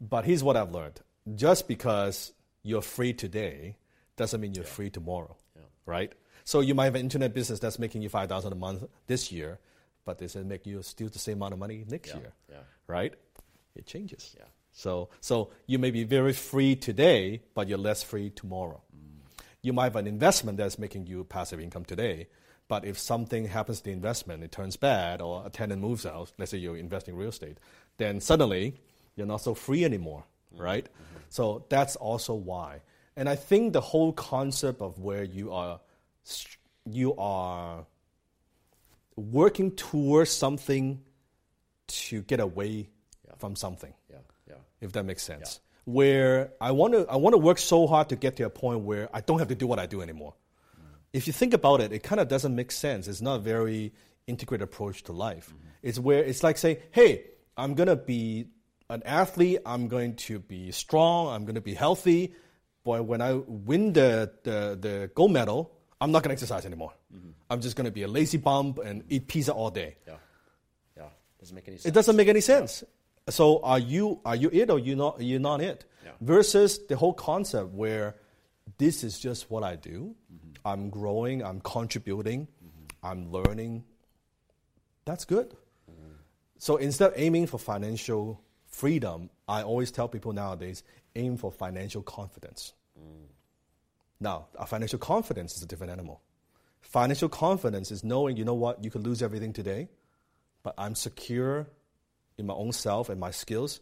[0.00, 1.00] but here's what I've learned:
[1.34, 3.76] just because you're free today
[4.16, 4.70] doesn't mean you're yeah.
[4.70, 5.36] free tomorrow.
[5.56, 5.62] Yeah.
[5.86, 6.12] right?
[6.44, 9.58] So you might have an internet business that's making you 5000 a month this year,
[10.04, 12.32] but does it make you still the same amount of money next Yeah, year?
[12.50, 12.56] yeah.
[12.86, 13.14] Right?
[13.74, 14.34] It changes.
[14.38, 14.44] Yeah.
[14.74, 18.82] So, so you may be very free today, but you're less free tomorrow.
[19.62, 22.26] You might have an investment that's making you passive income today,
[22.68, 26.32] but if something happens to the investment, it turns bad, or a tenant moves out,
[26.38, 27.58] let's say you're investing in real estate,
[27.96, 28.74] then suddenly
[29.16, 30.24] you're not so free anymore,
[30.56, 30.86] right?
[31.28, 32.80] So that's also why.
[33.16, 35.80] And I think the whole concept of where you are,
[36.84, 37.86] you are
[39.16, 41.00] working towards something
[41.86, 42.88] to get away
[43.38, 44.33] from something Yeah, yeah.
[44.84, 45.60] If that makes sense.
[45.84, 48.80] Where I want to, I want to work so hard to get to a point
[48.80, 50.34] where I don't have to do what I do anymore.
[50.78, 50.94] Mm-hmm.
[51.12, 53.08] If you think about it, it kind of doesn't make sense.
[53.08, 53.92] It's not a very
[54.26, 55.48] integrated approach to life.
[55.48, 55.68] Mm-hmm.
[55.82, 57.24] It's where it's like saying, "Hey,
[57.56, 58.46] I'm gonna be
[58.88, 59.58] an athlete.
[59.66, 61.28] I'm going to be strong.
[61.28, 62.34] I'm going to be healthy.
[62.84, 66.92] But when I win the the, the gold medal, I'm not going to exercise anymore.
[67.14, 67.30] Mm-hmm.
[67.50, 70.14] I'm just going to be a lazy bum and eat pizza all day." Yeah.
[70.96, 71.08] Yeah.
[71.40, 71.86] Doesn't make any sense.
[71.86, 72.84] It doesn't make any sense.
[73.28, 75.84] So are you are you it or you not you not it?
[76.04, 76.12] Yeah.
[76.20, 78.16] Versus the whole concept where
[78.78, 80.14] this is just what I do.
[80.32, 80.68] Mm-hmm.
[80.68, 81.42] I'm growing.
[81.42, 82.46] I'm contributing.
[82.46, 83.06] Mm-hmm.
[83.06, 83.84] I'm learning.
[85.04, 85.50] That's good.
[85.90, 86.14] Mm-hmm.
[86.58, 90.82] So instead of aiming for financial freedom, I always tell people nowadays
[91.16, 92.72] aim for financial confidence.
[92.98, 93.28] Mm.
[94.20, 96.20] Now, a financial confidence is a different animal.
[96.80, 99.88] Financial confidence is knowing, you know what, you could lose everything today,
[100.62, 101.66] but I'm secure
[102.38, 103.80] in my own self and my skills.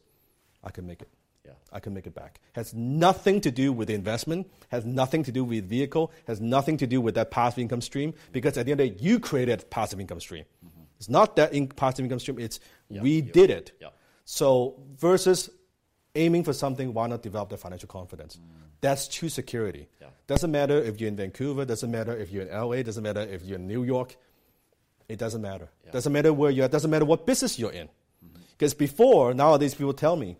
[0.62, 1.08] I can make it.
[1.44, 1.52] Yeah.
[1.72, 2.40] I can make it back.
[2.52, 6.76] Has nothing to do with the investment, has nothing to do with vehicle, has nothing
[6.76, 9.18] to do with that passive income stream, because at the end of the day, you
[9.18, 10.44] created passive income stream.
[10.64, 10.82] Mm-hmm.
[10.98, 13.72] It's not that in passive income stream, it's we you- did it.
[13.80, 13.88] yeah.
[14.24, 15.50] So versus
[16.14, 18.36] aiming for something, why not develop the financial confidence?
[18.36, 18.60] Mm.
[18.80, 19.88] That's true security.
[20.00, 20.08] Yeah.
[20.28, 23.42] Doesn't matter if you're in Vancouver, doesn't matter if you're in LA, doesn't matter if
[23.42, 24.16] you're in New York.
[25.08, 25.68] It doesn't matter.
[25.90, 27.88] Doesn't matter where you're at, doesn't matter what business you're in.
[28.62, 30.36] Because before, nowadays people tell me,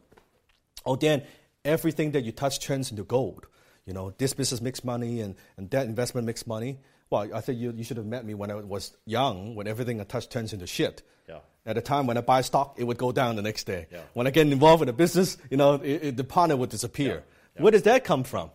[0.87, 1.25] oh, Dan,
[1.65, 3.49] everything that you touch turns into gold.
[3.85, 6.79] You know, this business makes money and, and that investment makes money.
[7.11, 10.01] Well, I think you, you should have met me when I was young, when everything
[10.01, 11.03] I touch turns into shit.
[11.29, 11.39] Yeah.
[11.67, 13.89] At the time when I buy stock, it would go down the next day.
[13.91, 14.03] Yeah.
[14.13, 17.25] When I get involved in a business, you know, it, it, the partner would disappear.
[17.57, 17.63] Yeah.
[17.63, 18.53] Where does that come from?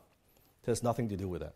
[0.64, 1.56] It has nothing to do with that.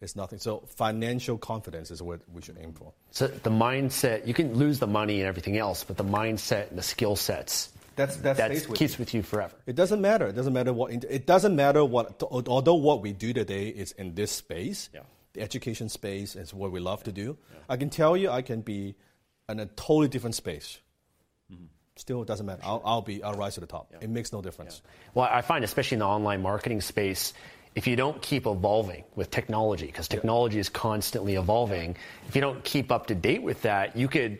[0.00, 0.04] Yeah.
[0.04, 0.38] It's nothing.
[0.38, 2.92] So financial confidence is what we should aim for.
[3.10, 6.78] So the mindset, you can lose the money and everything else, but the mindset and
[6.78, 9.02] the skill sets, That's, that that stays with keeps you.
[9.02, 9.54] with you forever.
[9.66, 10.26] It doesn't matter.
[10.28, 10.92] It doesn't matter what.
[10.92, 12.22] It doesn't matter what.
[12.22, 15.00] Although what we do today is in this space, Yeah.
[15.34, 17.36] the education space is what we love to do.
[17.68, 18.94] I can tell you, I can be
[19.48, 20.78] in a totally different space.
[21.52, 21.64] Mm-hmm.
[21.96, 22.62] Still, it doesn't matter.
[22.64, 23.22] I'll, I'll be.
[23.22, 23.92] I'll rise to the top.
[24.00, 24.80] It makes no difference.
[25.12, 27.34] Well, I find, especially in the online marketing space,
[27.74, 31.96] if you don't keep evolving with technology, because technology is constantly evolving,
[32.28, 34.38] if you don't keep up to date with that, you could.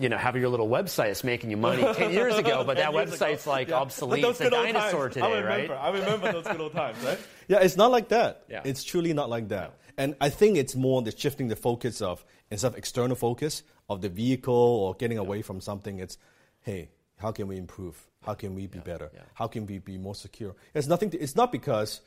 [0.00, 2.90] You know, have your little website that's making you money 10 years ago, but that
[2.90, 4.24] website's like obsolete.
[4.24, 5.70] It's a dinosaur today, right?
[5.70, 7.18] I remember those good old times, right?
[7.48, 8.42] Yeah, it's not like that.
[8.48, 8.62] Yeah.
[8.64, 9.74] It's truly not like that.
[9.96, 14.00] And I think it's more the shifting the focus of instead of external focus of
[14.00, 16.00] the vehicle or getting away from something.
[16.00, 16.18] It's
[16.62, 18.04] hey, how can we improve?
[18.24, 19.10] How can we be better?
[19.14, 19.20] yeah.
[19.34, 20.56] How can we be more secure?
[20.72, 21.10] It's nothing.
[21.10, 22.00] To, it's not because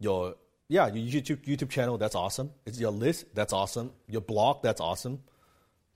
[0.00, 0.34] your
[0.68, 2.50] yeah your YouTube YouTube channel that's awesome.
[2.66, 3.92] It's your list that's awesome.
[4.08, 5.20] Your blog that's awesome.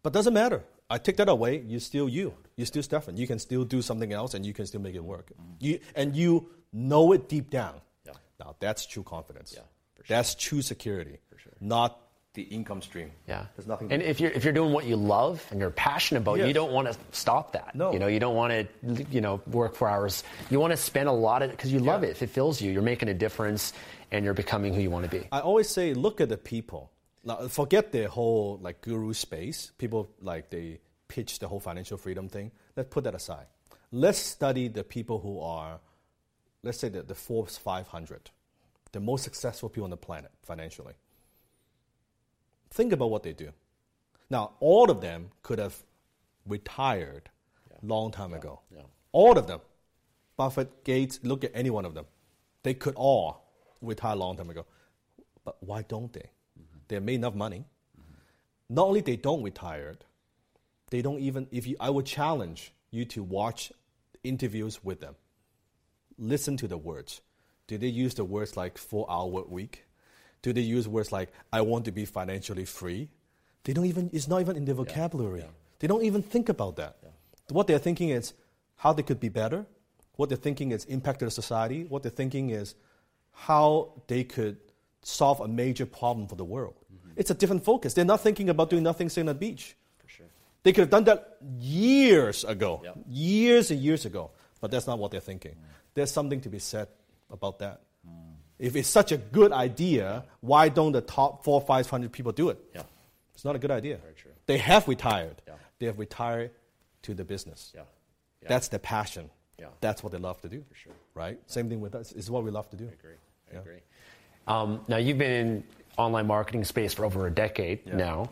[0.03, 0.63] But doesn't matter.
[0.89, 1.65] I take that away.
[1.67, 2.35] You're still you.
[2.57, 3.17] You're still Stefan.
[3.17, 5.33] You can still do something else, and you can still make it work.
[5.59, 7.81] You and you know it deep down.
[8.07, 8.13] Yeah.
[8.39, 9.55] Now that's true confidence.
[9.57, 9.63] Yeah,
[9.97, 10.05] sure.
[10.09, 11.19] That's true security.
[11.31, 11.53] For sure.
[11.61, 11.99] Not
[12.35, 13.11] the income stream.
[13.29, 13.47] Yeah.
[13.57, 13.91] There's nothing.
[13.93, 16.73] And if you're if you're doing what you love and you're passionate about, you don't
[16.73, 17.75] want to stop that.
[17.75, 17.93] No.
[17.93, 20.25] You know, you don't want to you know work for hours.
[20.51, 22.09] You want to spend a lot of it because you love Yeah.
[22.09, 22.13] it.
[22.13, 23.73] If it fills you, you're making a difference,
[24.11, 25.27] and you're becoming who you want to be.
[25.33, 26.91] I always say, look at the people.
[27.25, 29.71] Now, forget the whole like guru space.
[29.79, 32.51] People like they pitch the whole financial freedom thing.
[32.77, 33.47] Let's put that aside.
[33.93, 35.79] Let's study the people who are,
[36.65, 38.31] let's say, the, the Forbes 500,
[38.91, 40.95] the most successful people on the planet financially.
[42.75, 43.51] Think about what they do.
[44.29, 45.77] Now, all of them could have
[46.45, 47.31] retired
[47.83, 48.61] long time ago.
[48.75, 48.83] yeah.
[49.13, 49.61] All of them.
[50.37, 52.07] Buffett, Gates, look at any one of them.
[52.65, 53.45] They could all
[53.81, 54.67] retire long time ago.
[55.45, 56.29] But why don't they?
[56.59, 56.79] Mm-hmm.
[56.89, 57.65] They made enough money.
[58.01, 58.75] Mm-hmm.
[58.75, 59.95] Not only they don't retire,
[60.91, 63.71] they don't even if you I would challenge you to watch
[64.25, 65.15] interviews with them.
[66.19, 67.21] Listen to the words.
[67.69, 69.85] Do they use the words like four hour work week?
[70.45, 73.09] Do they use words like I want to be financially free?
[73.65, 75.43] They don't even it's not even in their vocabulary.
[75.79, 76.99] They don't even think about that.
[77.49, 78.35] What they're thinking is
[78.77, 79.65] how they could be better.
[80.17, 81.85] What they're thinking is impact to the society.
[81.85, 82.75] What they're thinking is
[83.33, 84.59] how they could
[85.01, 86.75] solve a major problem for the world.
[86.93, 87.13] Mm-hmm.
[87.17, 87.95] It's a different focus.
[87.95, 89.75] They're not thinking about doing nothing sitting on the beach.
[89.97, 90.27] For sure.
[90.63, 94.31] They could have done that years ago, years and years ago.
[94.61, 95.53] But that's not what they're thinking.
[95.53, 95.95] Mm.
[95.95, 96.89] There's something to be said
[97.31, 97.81] about that.
[98.59, 102.51] If it's such a good idea, why don't the top four, five hundred people do
[102.51, 102.59] it?
[102.75, 102.83] Yeah.
[103.35, 103.97] It's not a good idea.
[103.99, 104.31] Very true.
[104.47, 105.43] They have retired.
[105.47, 105.55] Yeah.
[105.79, 106.51] They have retired
[107.03, 107.73] to the business.
[107.75, 107.83] Yeah.
[108.43, 108.49] Yeah.
[108.49, 109.29] That's their passion.
[109.59, 109.67] Yeah.
[109.81, 110.65] That's what they love to do.
[110.69, 110.93] For sure.
[111.15, 111.39] Right?
[111.47, 112.13] Same thing with us.
[112.13, 112.85] It's what we love to do.
[112.85, 113.17] I agree.
[113.51, 113.61] I Yeah.
[113.61, 113.81] agree.
[114.47, 115.65] Um, now you've been in
[115.97, 118.31] online marketing space for over a decade now.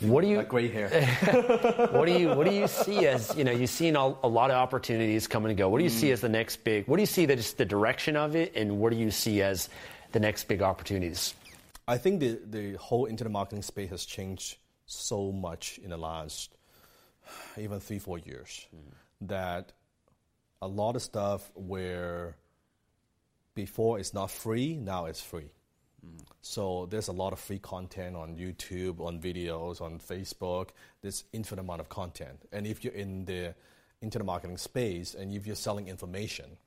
[0.00, 0.88] What do you gray hair.
[1.92, 4.50] what do you what do you see as you know you've seen a, a lot
[4.50, 5.68] of opportunities come and go.
[5.68, 6.12] What do you see mm.
[6.12, 6.88] as the next big?
[6.88, 9.42] What do you see that is the direction of it, and what do you see
[9.42, 9.68] as
[10.12, 11.34] the next big opportunities?
[11.86, 16.56] I think the, the whole internet marketing space has changed so much in the last
[17.58, 18.80] even three, four years mm.
[19.28, 19.72] that
[20.62, 22.36] a lot of stuff where
[23.54, 25.50] before it's not free, now it's free.
[26.42, 30.70] So there's a lot of free content on YouTube, on videos, on Facebook.
[31.00, 32.38] There's infinite amount of content.
[32.52, 33.54] And if you're in the
[34.02, 36.58] internet marketing space and if you're selling information,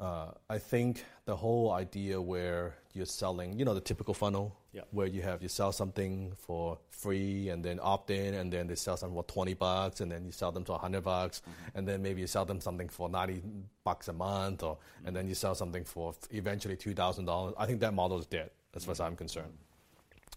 [0.00, 4.82] uh, I think the whole idea where you're selling, you know, the typical funnel, Yeah.
[4.90, 8.74] where you have you sell something for free and then opt in, and then they
[8.74, 11.78] sell something for twenty bucks, and then you sell them to hundred bucks, mm-hmm.
[11.78, 13.42] and then maybe you sell them something for ninety
[13.84, 15.14] bucks a month, or and mm-hmm.
[15.16, 17.54] then you sell something for eventually two thousand dollars.
[17.58, 19.08] I think that model is dead, as far as mm-hmm.
[19.08, 19.52] I'm concerned,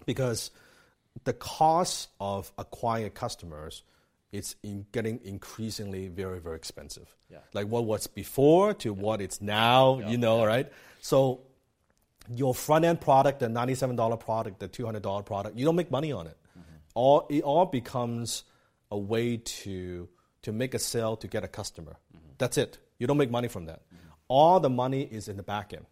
[0.06, 0.52] because
[1.24, 3.84] the cost of acquiring customers
[4.32, 7.16] it's in getting increasingly very very expensive.
[7.32, 7.38] Yeah.
[7.54, 10.72] like what was before to what it's now you know right?
[11.02, 11.42] So
[12.34, 16.28] your front end product the $97 product the $200 product you don't make money on
[16.28, 16.38] it.
[16.58, 16.76] Mm-hmm.
[16.94, 18.44] All it all becomes
[18.92, 20.10] a way to
[20.44, 21.98] to make a sale to get a customer.
[22.16, 22.34] Mm-hmm.
[22.38, 22.78] That's it.
[23.00, 23.82] You don't make money from that.
[23.88, 24.10] Mm-hmm.
[24.28, 25.86] All the money is in the back end.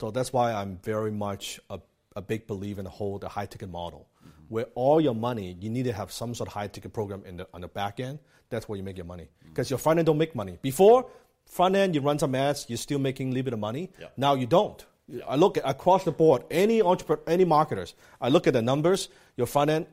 [0.00, 1.80] So that's why I'm very much a,
[2.14, 4.08] a big believer in the whole the high ticket model,
[4.48, 7.38] where all your money you need to have some sort of high ticket program in
[7.38, 8.18] the on the back end.
[8.48, 9.28] That's where you make your money.
[9.44, 10.58] Because your front end don't make money.
[10.62, 11.10] Before
[11.46, 13.90] front end you run some ads, you're still making a little bit of money.
[13.98, 14.08] Yeah.
[14.16, 14.84] Now you don't.
[15.26, 17.94] I look at across the board, any entrepreneur, any marketers.
[18.20, 19.08] I look at the numbers.
[19.36, 19.86] Your front end,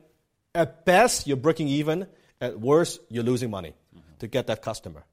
[0.54, 2.06] at best you're breaking even.
[2.40, 4.18] At worst you're losing money mm-hmm.
[4.18, 5.04] to get that customer.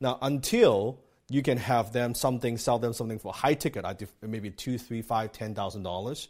[0.00, 3.84] Now, until you can have them something, sell them something for high ticket,
[4.22, 6.28] maybe two, three, five, ten thousand dollars.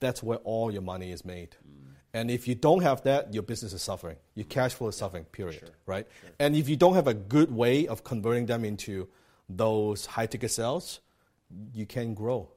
[0.00, 1.50] That's where all your money is made.
[1.66, 1.94] Mm.
[2.12, 4.16] And if you don't have that, your business is suffering.
[4.34, 4.50] Your mm.
[4.50, 5.24] cash flow is suffering.
[5.24, 5.70] Period.
[5.86, 6.06] Right.
[6.38, 9.08] And if you don't have a good way of converting them into
[9.48, 11.00] those high ticket sales,
[11.72, 12.48] you can't grow.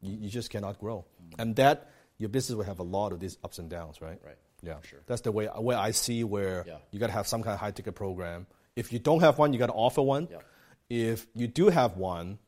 [0.00, 1.04] You, you just cannot grow.
[1.38, 4.00] And that your business will have a lot of these ups and downs.
[4.00, 4.18] Right.
[4.24, 4.36] Right.
[4.62, 4.76] Yeah.
[4.82, 5.00] Sure.
[5.06, 6.76] That's the way where I see where Yeah.
[6.90, 8.46] you got to have some kind of high ticket program.
[8.76, 10.28] If you don't have one, you got to offer one.
[10.30, 10.38] Yeah.
[10.88, 12.38] If you do have one,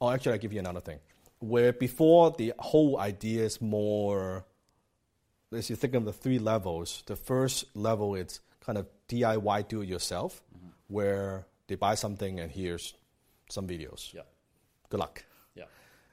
[0.00, 0.98] oh, actually, I'll give you another thing.
[1.40, 4.44] Where before the whole idea is more,
[5.52, 9.82] as you think of the three levels, the first level is kind of DIY, do
[9.82, 10.68] it yourself, Mm-hmm.
[10.88, 12.94] where they buy something and here's
[13.50, 14.12] some videos.
[14.14, 14.22] Yeah.
[14.94, 15.24] Good luck.
[15.56, 15.64] Yeah.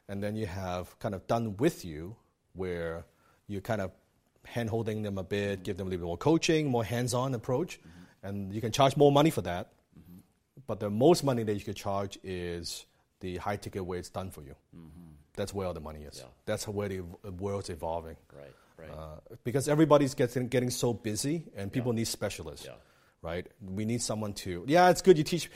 [0.09, 2.15] And then you have kind of done with you,
[2.53, 3.05] where
[3.47, 3.91] you kind of
[4.45, 7.35] hand holding them a bit, give them a little bit more coaching, more hands on
[7.35, 8.27] approach, Mm-hmm.
[8.27, 9.71] and you can charge more money for that.
[10.67, 12.85] But the most money that you could charge is
[13.19, 14.55] the high ticket where it's done for you.
[15.35, 16.17] That's where all the money is.
[16.17, 16.25] Yeah.
[16.45, 17.01] That's where the
[17.39, 18.17] world's evolving.
[18.35, 18.53] Right.
[18.77, 18.89] Right.
[18.97, 22.73] Uh, because everybody's getting getting so busy, and people need specialists, Yeah.
[23.21, 23.45] right?
[23.79, 24.63] We need someone to.
[24.67, 25.49] Yeah, it's good you teach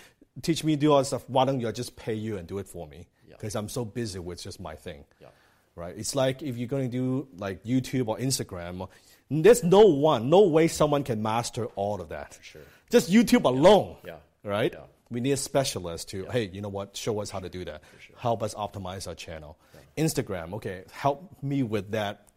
[0.44, 1.28] teach me do all this stuff.
[1.28, 3.08] Why don't you just pay you and do it for me?
[3.36, 3.42] Yeah.
[3.42, 5.06] Because I'm so busy with just my thing.
[5.22, 5.28] Yeah.
[5.76, 5.96] Right.
[5.98, 8.88] It's like if you're going to do like YouTube or Instagram,
[9.30, 12.40] there's no one, no way someone can master all of that.
[12.42, 12.62] sure.
[12.90, 13.98] Just YouTube alone.
[14.06, 14.18] Yeah.
[14.44, 14.72] Right.
[14.74, 14.82] Yeah.
[15.10, 16.96] We need a specialist to, hey, you know what?
[16.98, 17.82] Show us how to do that.
[18.00, 18.16] Sure.
[18.18, 19.58] Help us optimize our channel.
[19.98, 22.28] Instagram, okay, help me with that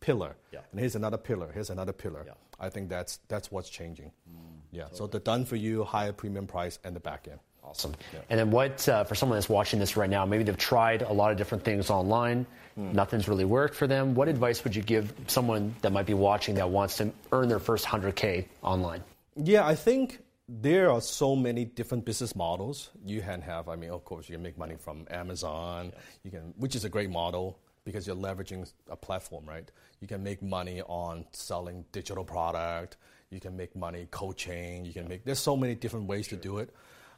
[0.00, 0.36] pillar.
[0.52, 0.60] Yeah.
[0.70, 1.50] And here's another pillar.
[1.52, 2.24] Here's another pillar.
[2.26, 2.32] Yeah.
[2.58, 4.12] I think that's that's what's changing.
[4.28, 4.60] Mm.
[4.70, 4.84] yeah.
[4.92, 7.40] So the done for you, higher premium price, and the back end.
[7.72, 7.94] Awesome.
[8.28, 11.12] And then what, uh, for someone that's watching this right now, maybe they've tried a
[11.12, 12.44] lot of different things online,
[12.76, 14.14] nothing's really worked for them.
[14.14, 17.58] What advice would you give someone that might be watching that wants to earn their
[17.58, 19.02] first 100K online?
[19.36, 23.70] Yeah, I think there are so many different business models you can have.
[23.70, 25.92] I mean, of course, you can make money from Amazon,
[26.24, 29.70] you can, which is a great model because you're leveraging a platform, right?
[30.00, 32.98] You can make money on selling digital product.
[33.30, 34.84] You can make money coaching.
[34.84, 35.24] You can make.
[35.24, 36.68] There's so many different ways to do it.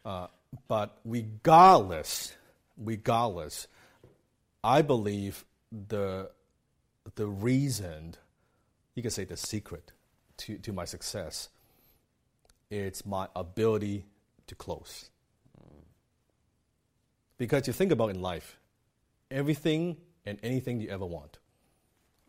[0.05, 0.29] Uh,
[0.69, 2.35] but regardless,
[2.77, 3.69] regardless,
[4.63, 6.31] I believe the
[7.17, 8.15] the reason,
[8.95, 9.93] you can say the secret
[10.39, 11.51] to, to my success
[12.71, 14.05] it's my ability
[14.47, 15.11] to close.
[17.37, 18.59] Because you think about in life,
[19.31, 21.39] everything and anything you ever want,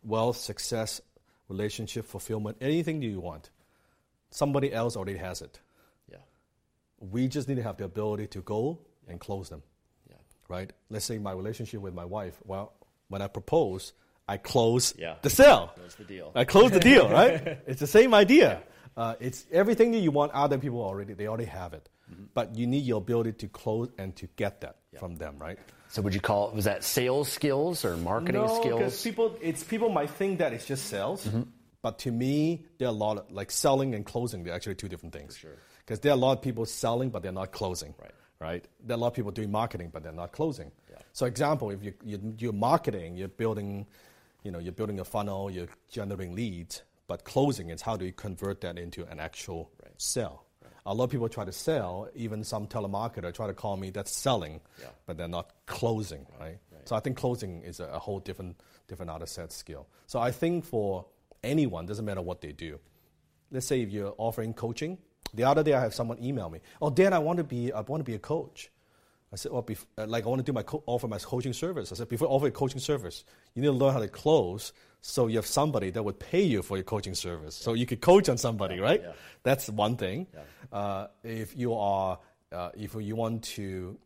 [0.02, 1.00] wealth, success,
[1.48, 3.50] relationship, fulfillment, anything you want,
[4.30, 5.60] somebody else already has it.
[7.00, 7.08] Yeah.
[7.10, 8.78] We just need to have the ability to go
[9.08, 9.62] and close them.
[10.08, 10.16] Yeah.
[10.48, 10.72] Right?
[10.90, 12.38] Let's say my relationship with my wife.
[12.44, 12.72] Well,
[13.08, 13.92] when I propose,
[14.28, 15.14] I close Yeah.
[15.22, 15.72] the sale.
[15.76, 16.32] Close the deal.
[16.34, 17.58] I close the deal, right?
[17.66, 18.62] it's the same idea.
[18.96, 20.32] Uh, it's everything that you want.
[20.32, 22.24] Other people already they already have it, Mm-hmm.
[22.34, 25.58] but you need your ability to close and to get that from them, right?
[25.88, 29.64] So would you call it, was that sales skills or marketing no, because people, it's
[29.64, 31.28] people might think that it's just sales,
[31.82, 34.44] but to me, there are a lot of like selling and closing.
[34.44, 35.36] They're actually two different things.
[35.36, 35.58] sure.
[35.86, 37.94] Because there are a lot of people selling, but they're not closing.
[38.00, 38.10] Right.
[38.38, 38.64] Right.
[38.84, 40.70] There are a lot of people doing marketing, but they're not closing.
[40.90, 40.96] Yeah.
[41.14, 43.86] So, example, if you, you you're marketing, you're building,
[44.42, 48.12] you know, you're building a funnel, you're generating leads, but closing is how do you
[48.12, 49.92] convert that into an actual Right.
[49.96, 50.42] sale.
[50.84, 54.12] A lot of people try to sell, even some telemarketer try to call me that's
[54.12, 54.88] selling, Yeah.
[55.06, 56.58] but they're not closing, right?
[56.84, 59.88] So I think closing is a, a whole different, different other set skill.
[60.06, 61.06] So I think for
[61.42, 62.78] anyone, doesn't matter what they do.
[63.50, 64.98] Let's say if you're offering coaching.
[65.34, 67.80] The other day I have someone email me, "Oh, Dan, I want to be, I
[67.80, 68.70] want to be a coach."
[69.32, 71.52] I said, "Well, bef- uh, like I want to do my co- offer my coaching
[71.52, 73.24] service." I said, "Before offering a coaching service,
[73.54, 76.62] you need to learn how to close, so you have somebody that would pay you
[76.62, 79.02] for your coaching service, so you could coach on somebody, right?
[79.02, 79.12] yeah.
[79.42, 80.26] That's one thing.
[80.72, 82.18] Uh, if you are,
[82.52, 83.98] uh, if you want to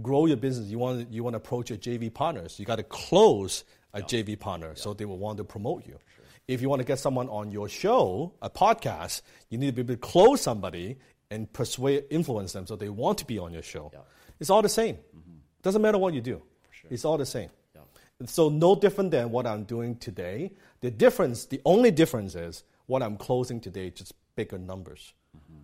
[0.00, 2.82] grow your business, you want you want to approach your JV partners, you got to
[2.84, 3.64] close
[3.94, 5.98] a JV partner, so they will want to promote you.
[6.48, 9.80] If you want to get someone on your show, a podcast, you need to be
[9.82, 10.98] able to close somebody
[11.30, 13.90] and persuade, influence them, so they want to be on your show.
[14.40, 14.96] It's all the same.
[14.96, 15.38] Mm-hmm.
[15.62, 16.42] Doesn't matter what you do.
[16.90, 17.48] It's all the same.
[18.26, 20.52] So no different than what I'm doing today.
[20.80, 25.12] The difference, the only difference is what I'm closing today, just bigger numbers.
[25.36, 25.62] Mm-hmm.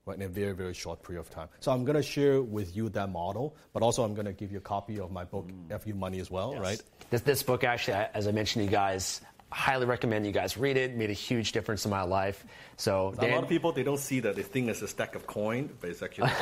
[0.04, 0.16] Right.
[0.16, 1.48] in a very, very short period of time.
[1.60, 4.52] So I'm going to share with you that model, but also I'm going to give
[4.52, 5.80] you a copy of my book, mm.
[5.80, 6.82] FU Money, as well, right?
[7.12, 10.78] This, this book, actually, as I mentioned to you guys, highly recommend you guys read
[10.78, 10.96] it.
[10.96, 12.46] Made a huge difference in my life.
[12.78, 15.28] So, a lot of people they don't see that they think it's a stack of
[15.28, 16.32] coin, but it's actually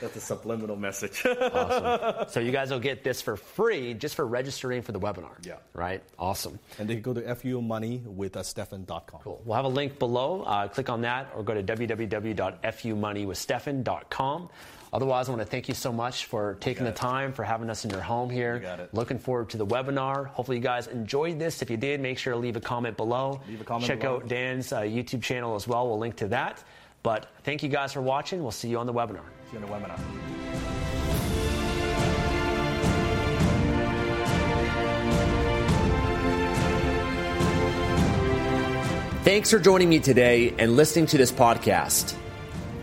[0.00, 1.22] that's a subliminal message.
[1.26, 2.28] awesome.
[2.30, 5.44] so you guys will get this for free just for registering for the webinar.
[5.44, 5.56] Yeah.
[5.74, 6.02] Right?
[6.18, 6.58] Awesome.
[6.78, 9.20] and they can go to fumoney with uh, Stefan.com.
[9.22, 9.42] Cool.
[9.44, 10.42] We'll have a link below.
[10.42, 14.48] Uh, click on that or go to www.fumoneywithstefan.com.
[14.92, 17.84] Otherwise, I want to thank you so much for taking the time, for having us
[17.84, 18.56] in your home here.
[18.56, 18.92] You got it.
[18.92, 20.26] Looking forward to the webinar.
[20.28, 21.62] Hopefully, you guys enjoyed this.
[21.62, 23.40] If you did, make sure to leave a comment below.
[23.48, 24.16] Leave a comment Check below.
[24.16, 25.86] out Dan's uh, YouTube channel as well.
[25.88, 26.62] We'll link to that.
[27.02, 28.42] But thank you guys for watching.
[28.42, 29.22] We'll see you on the webinar.
[29.50, 29.98] See you in the webinar.
[39.22, 42.14] Thanks for joining me today and listening to this podcast.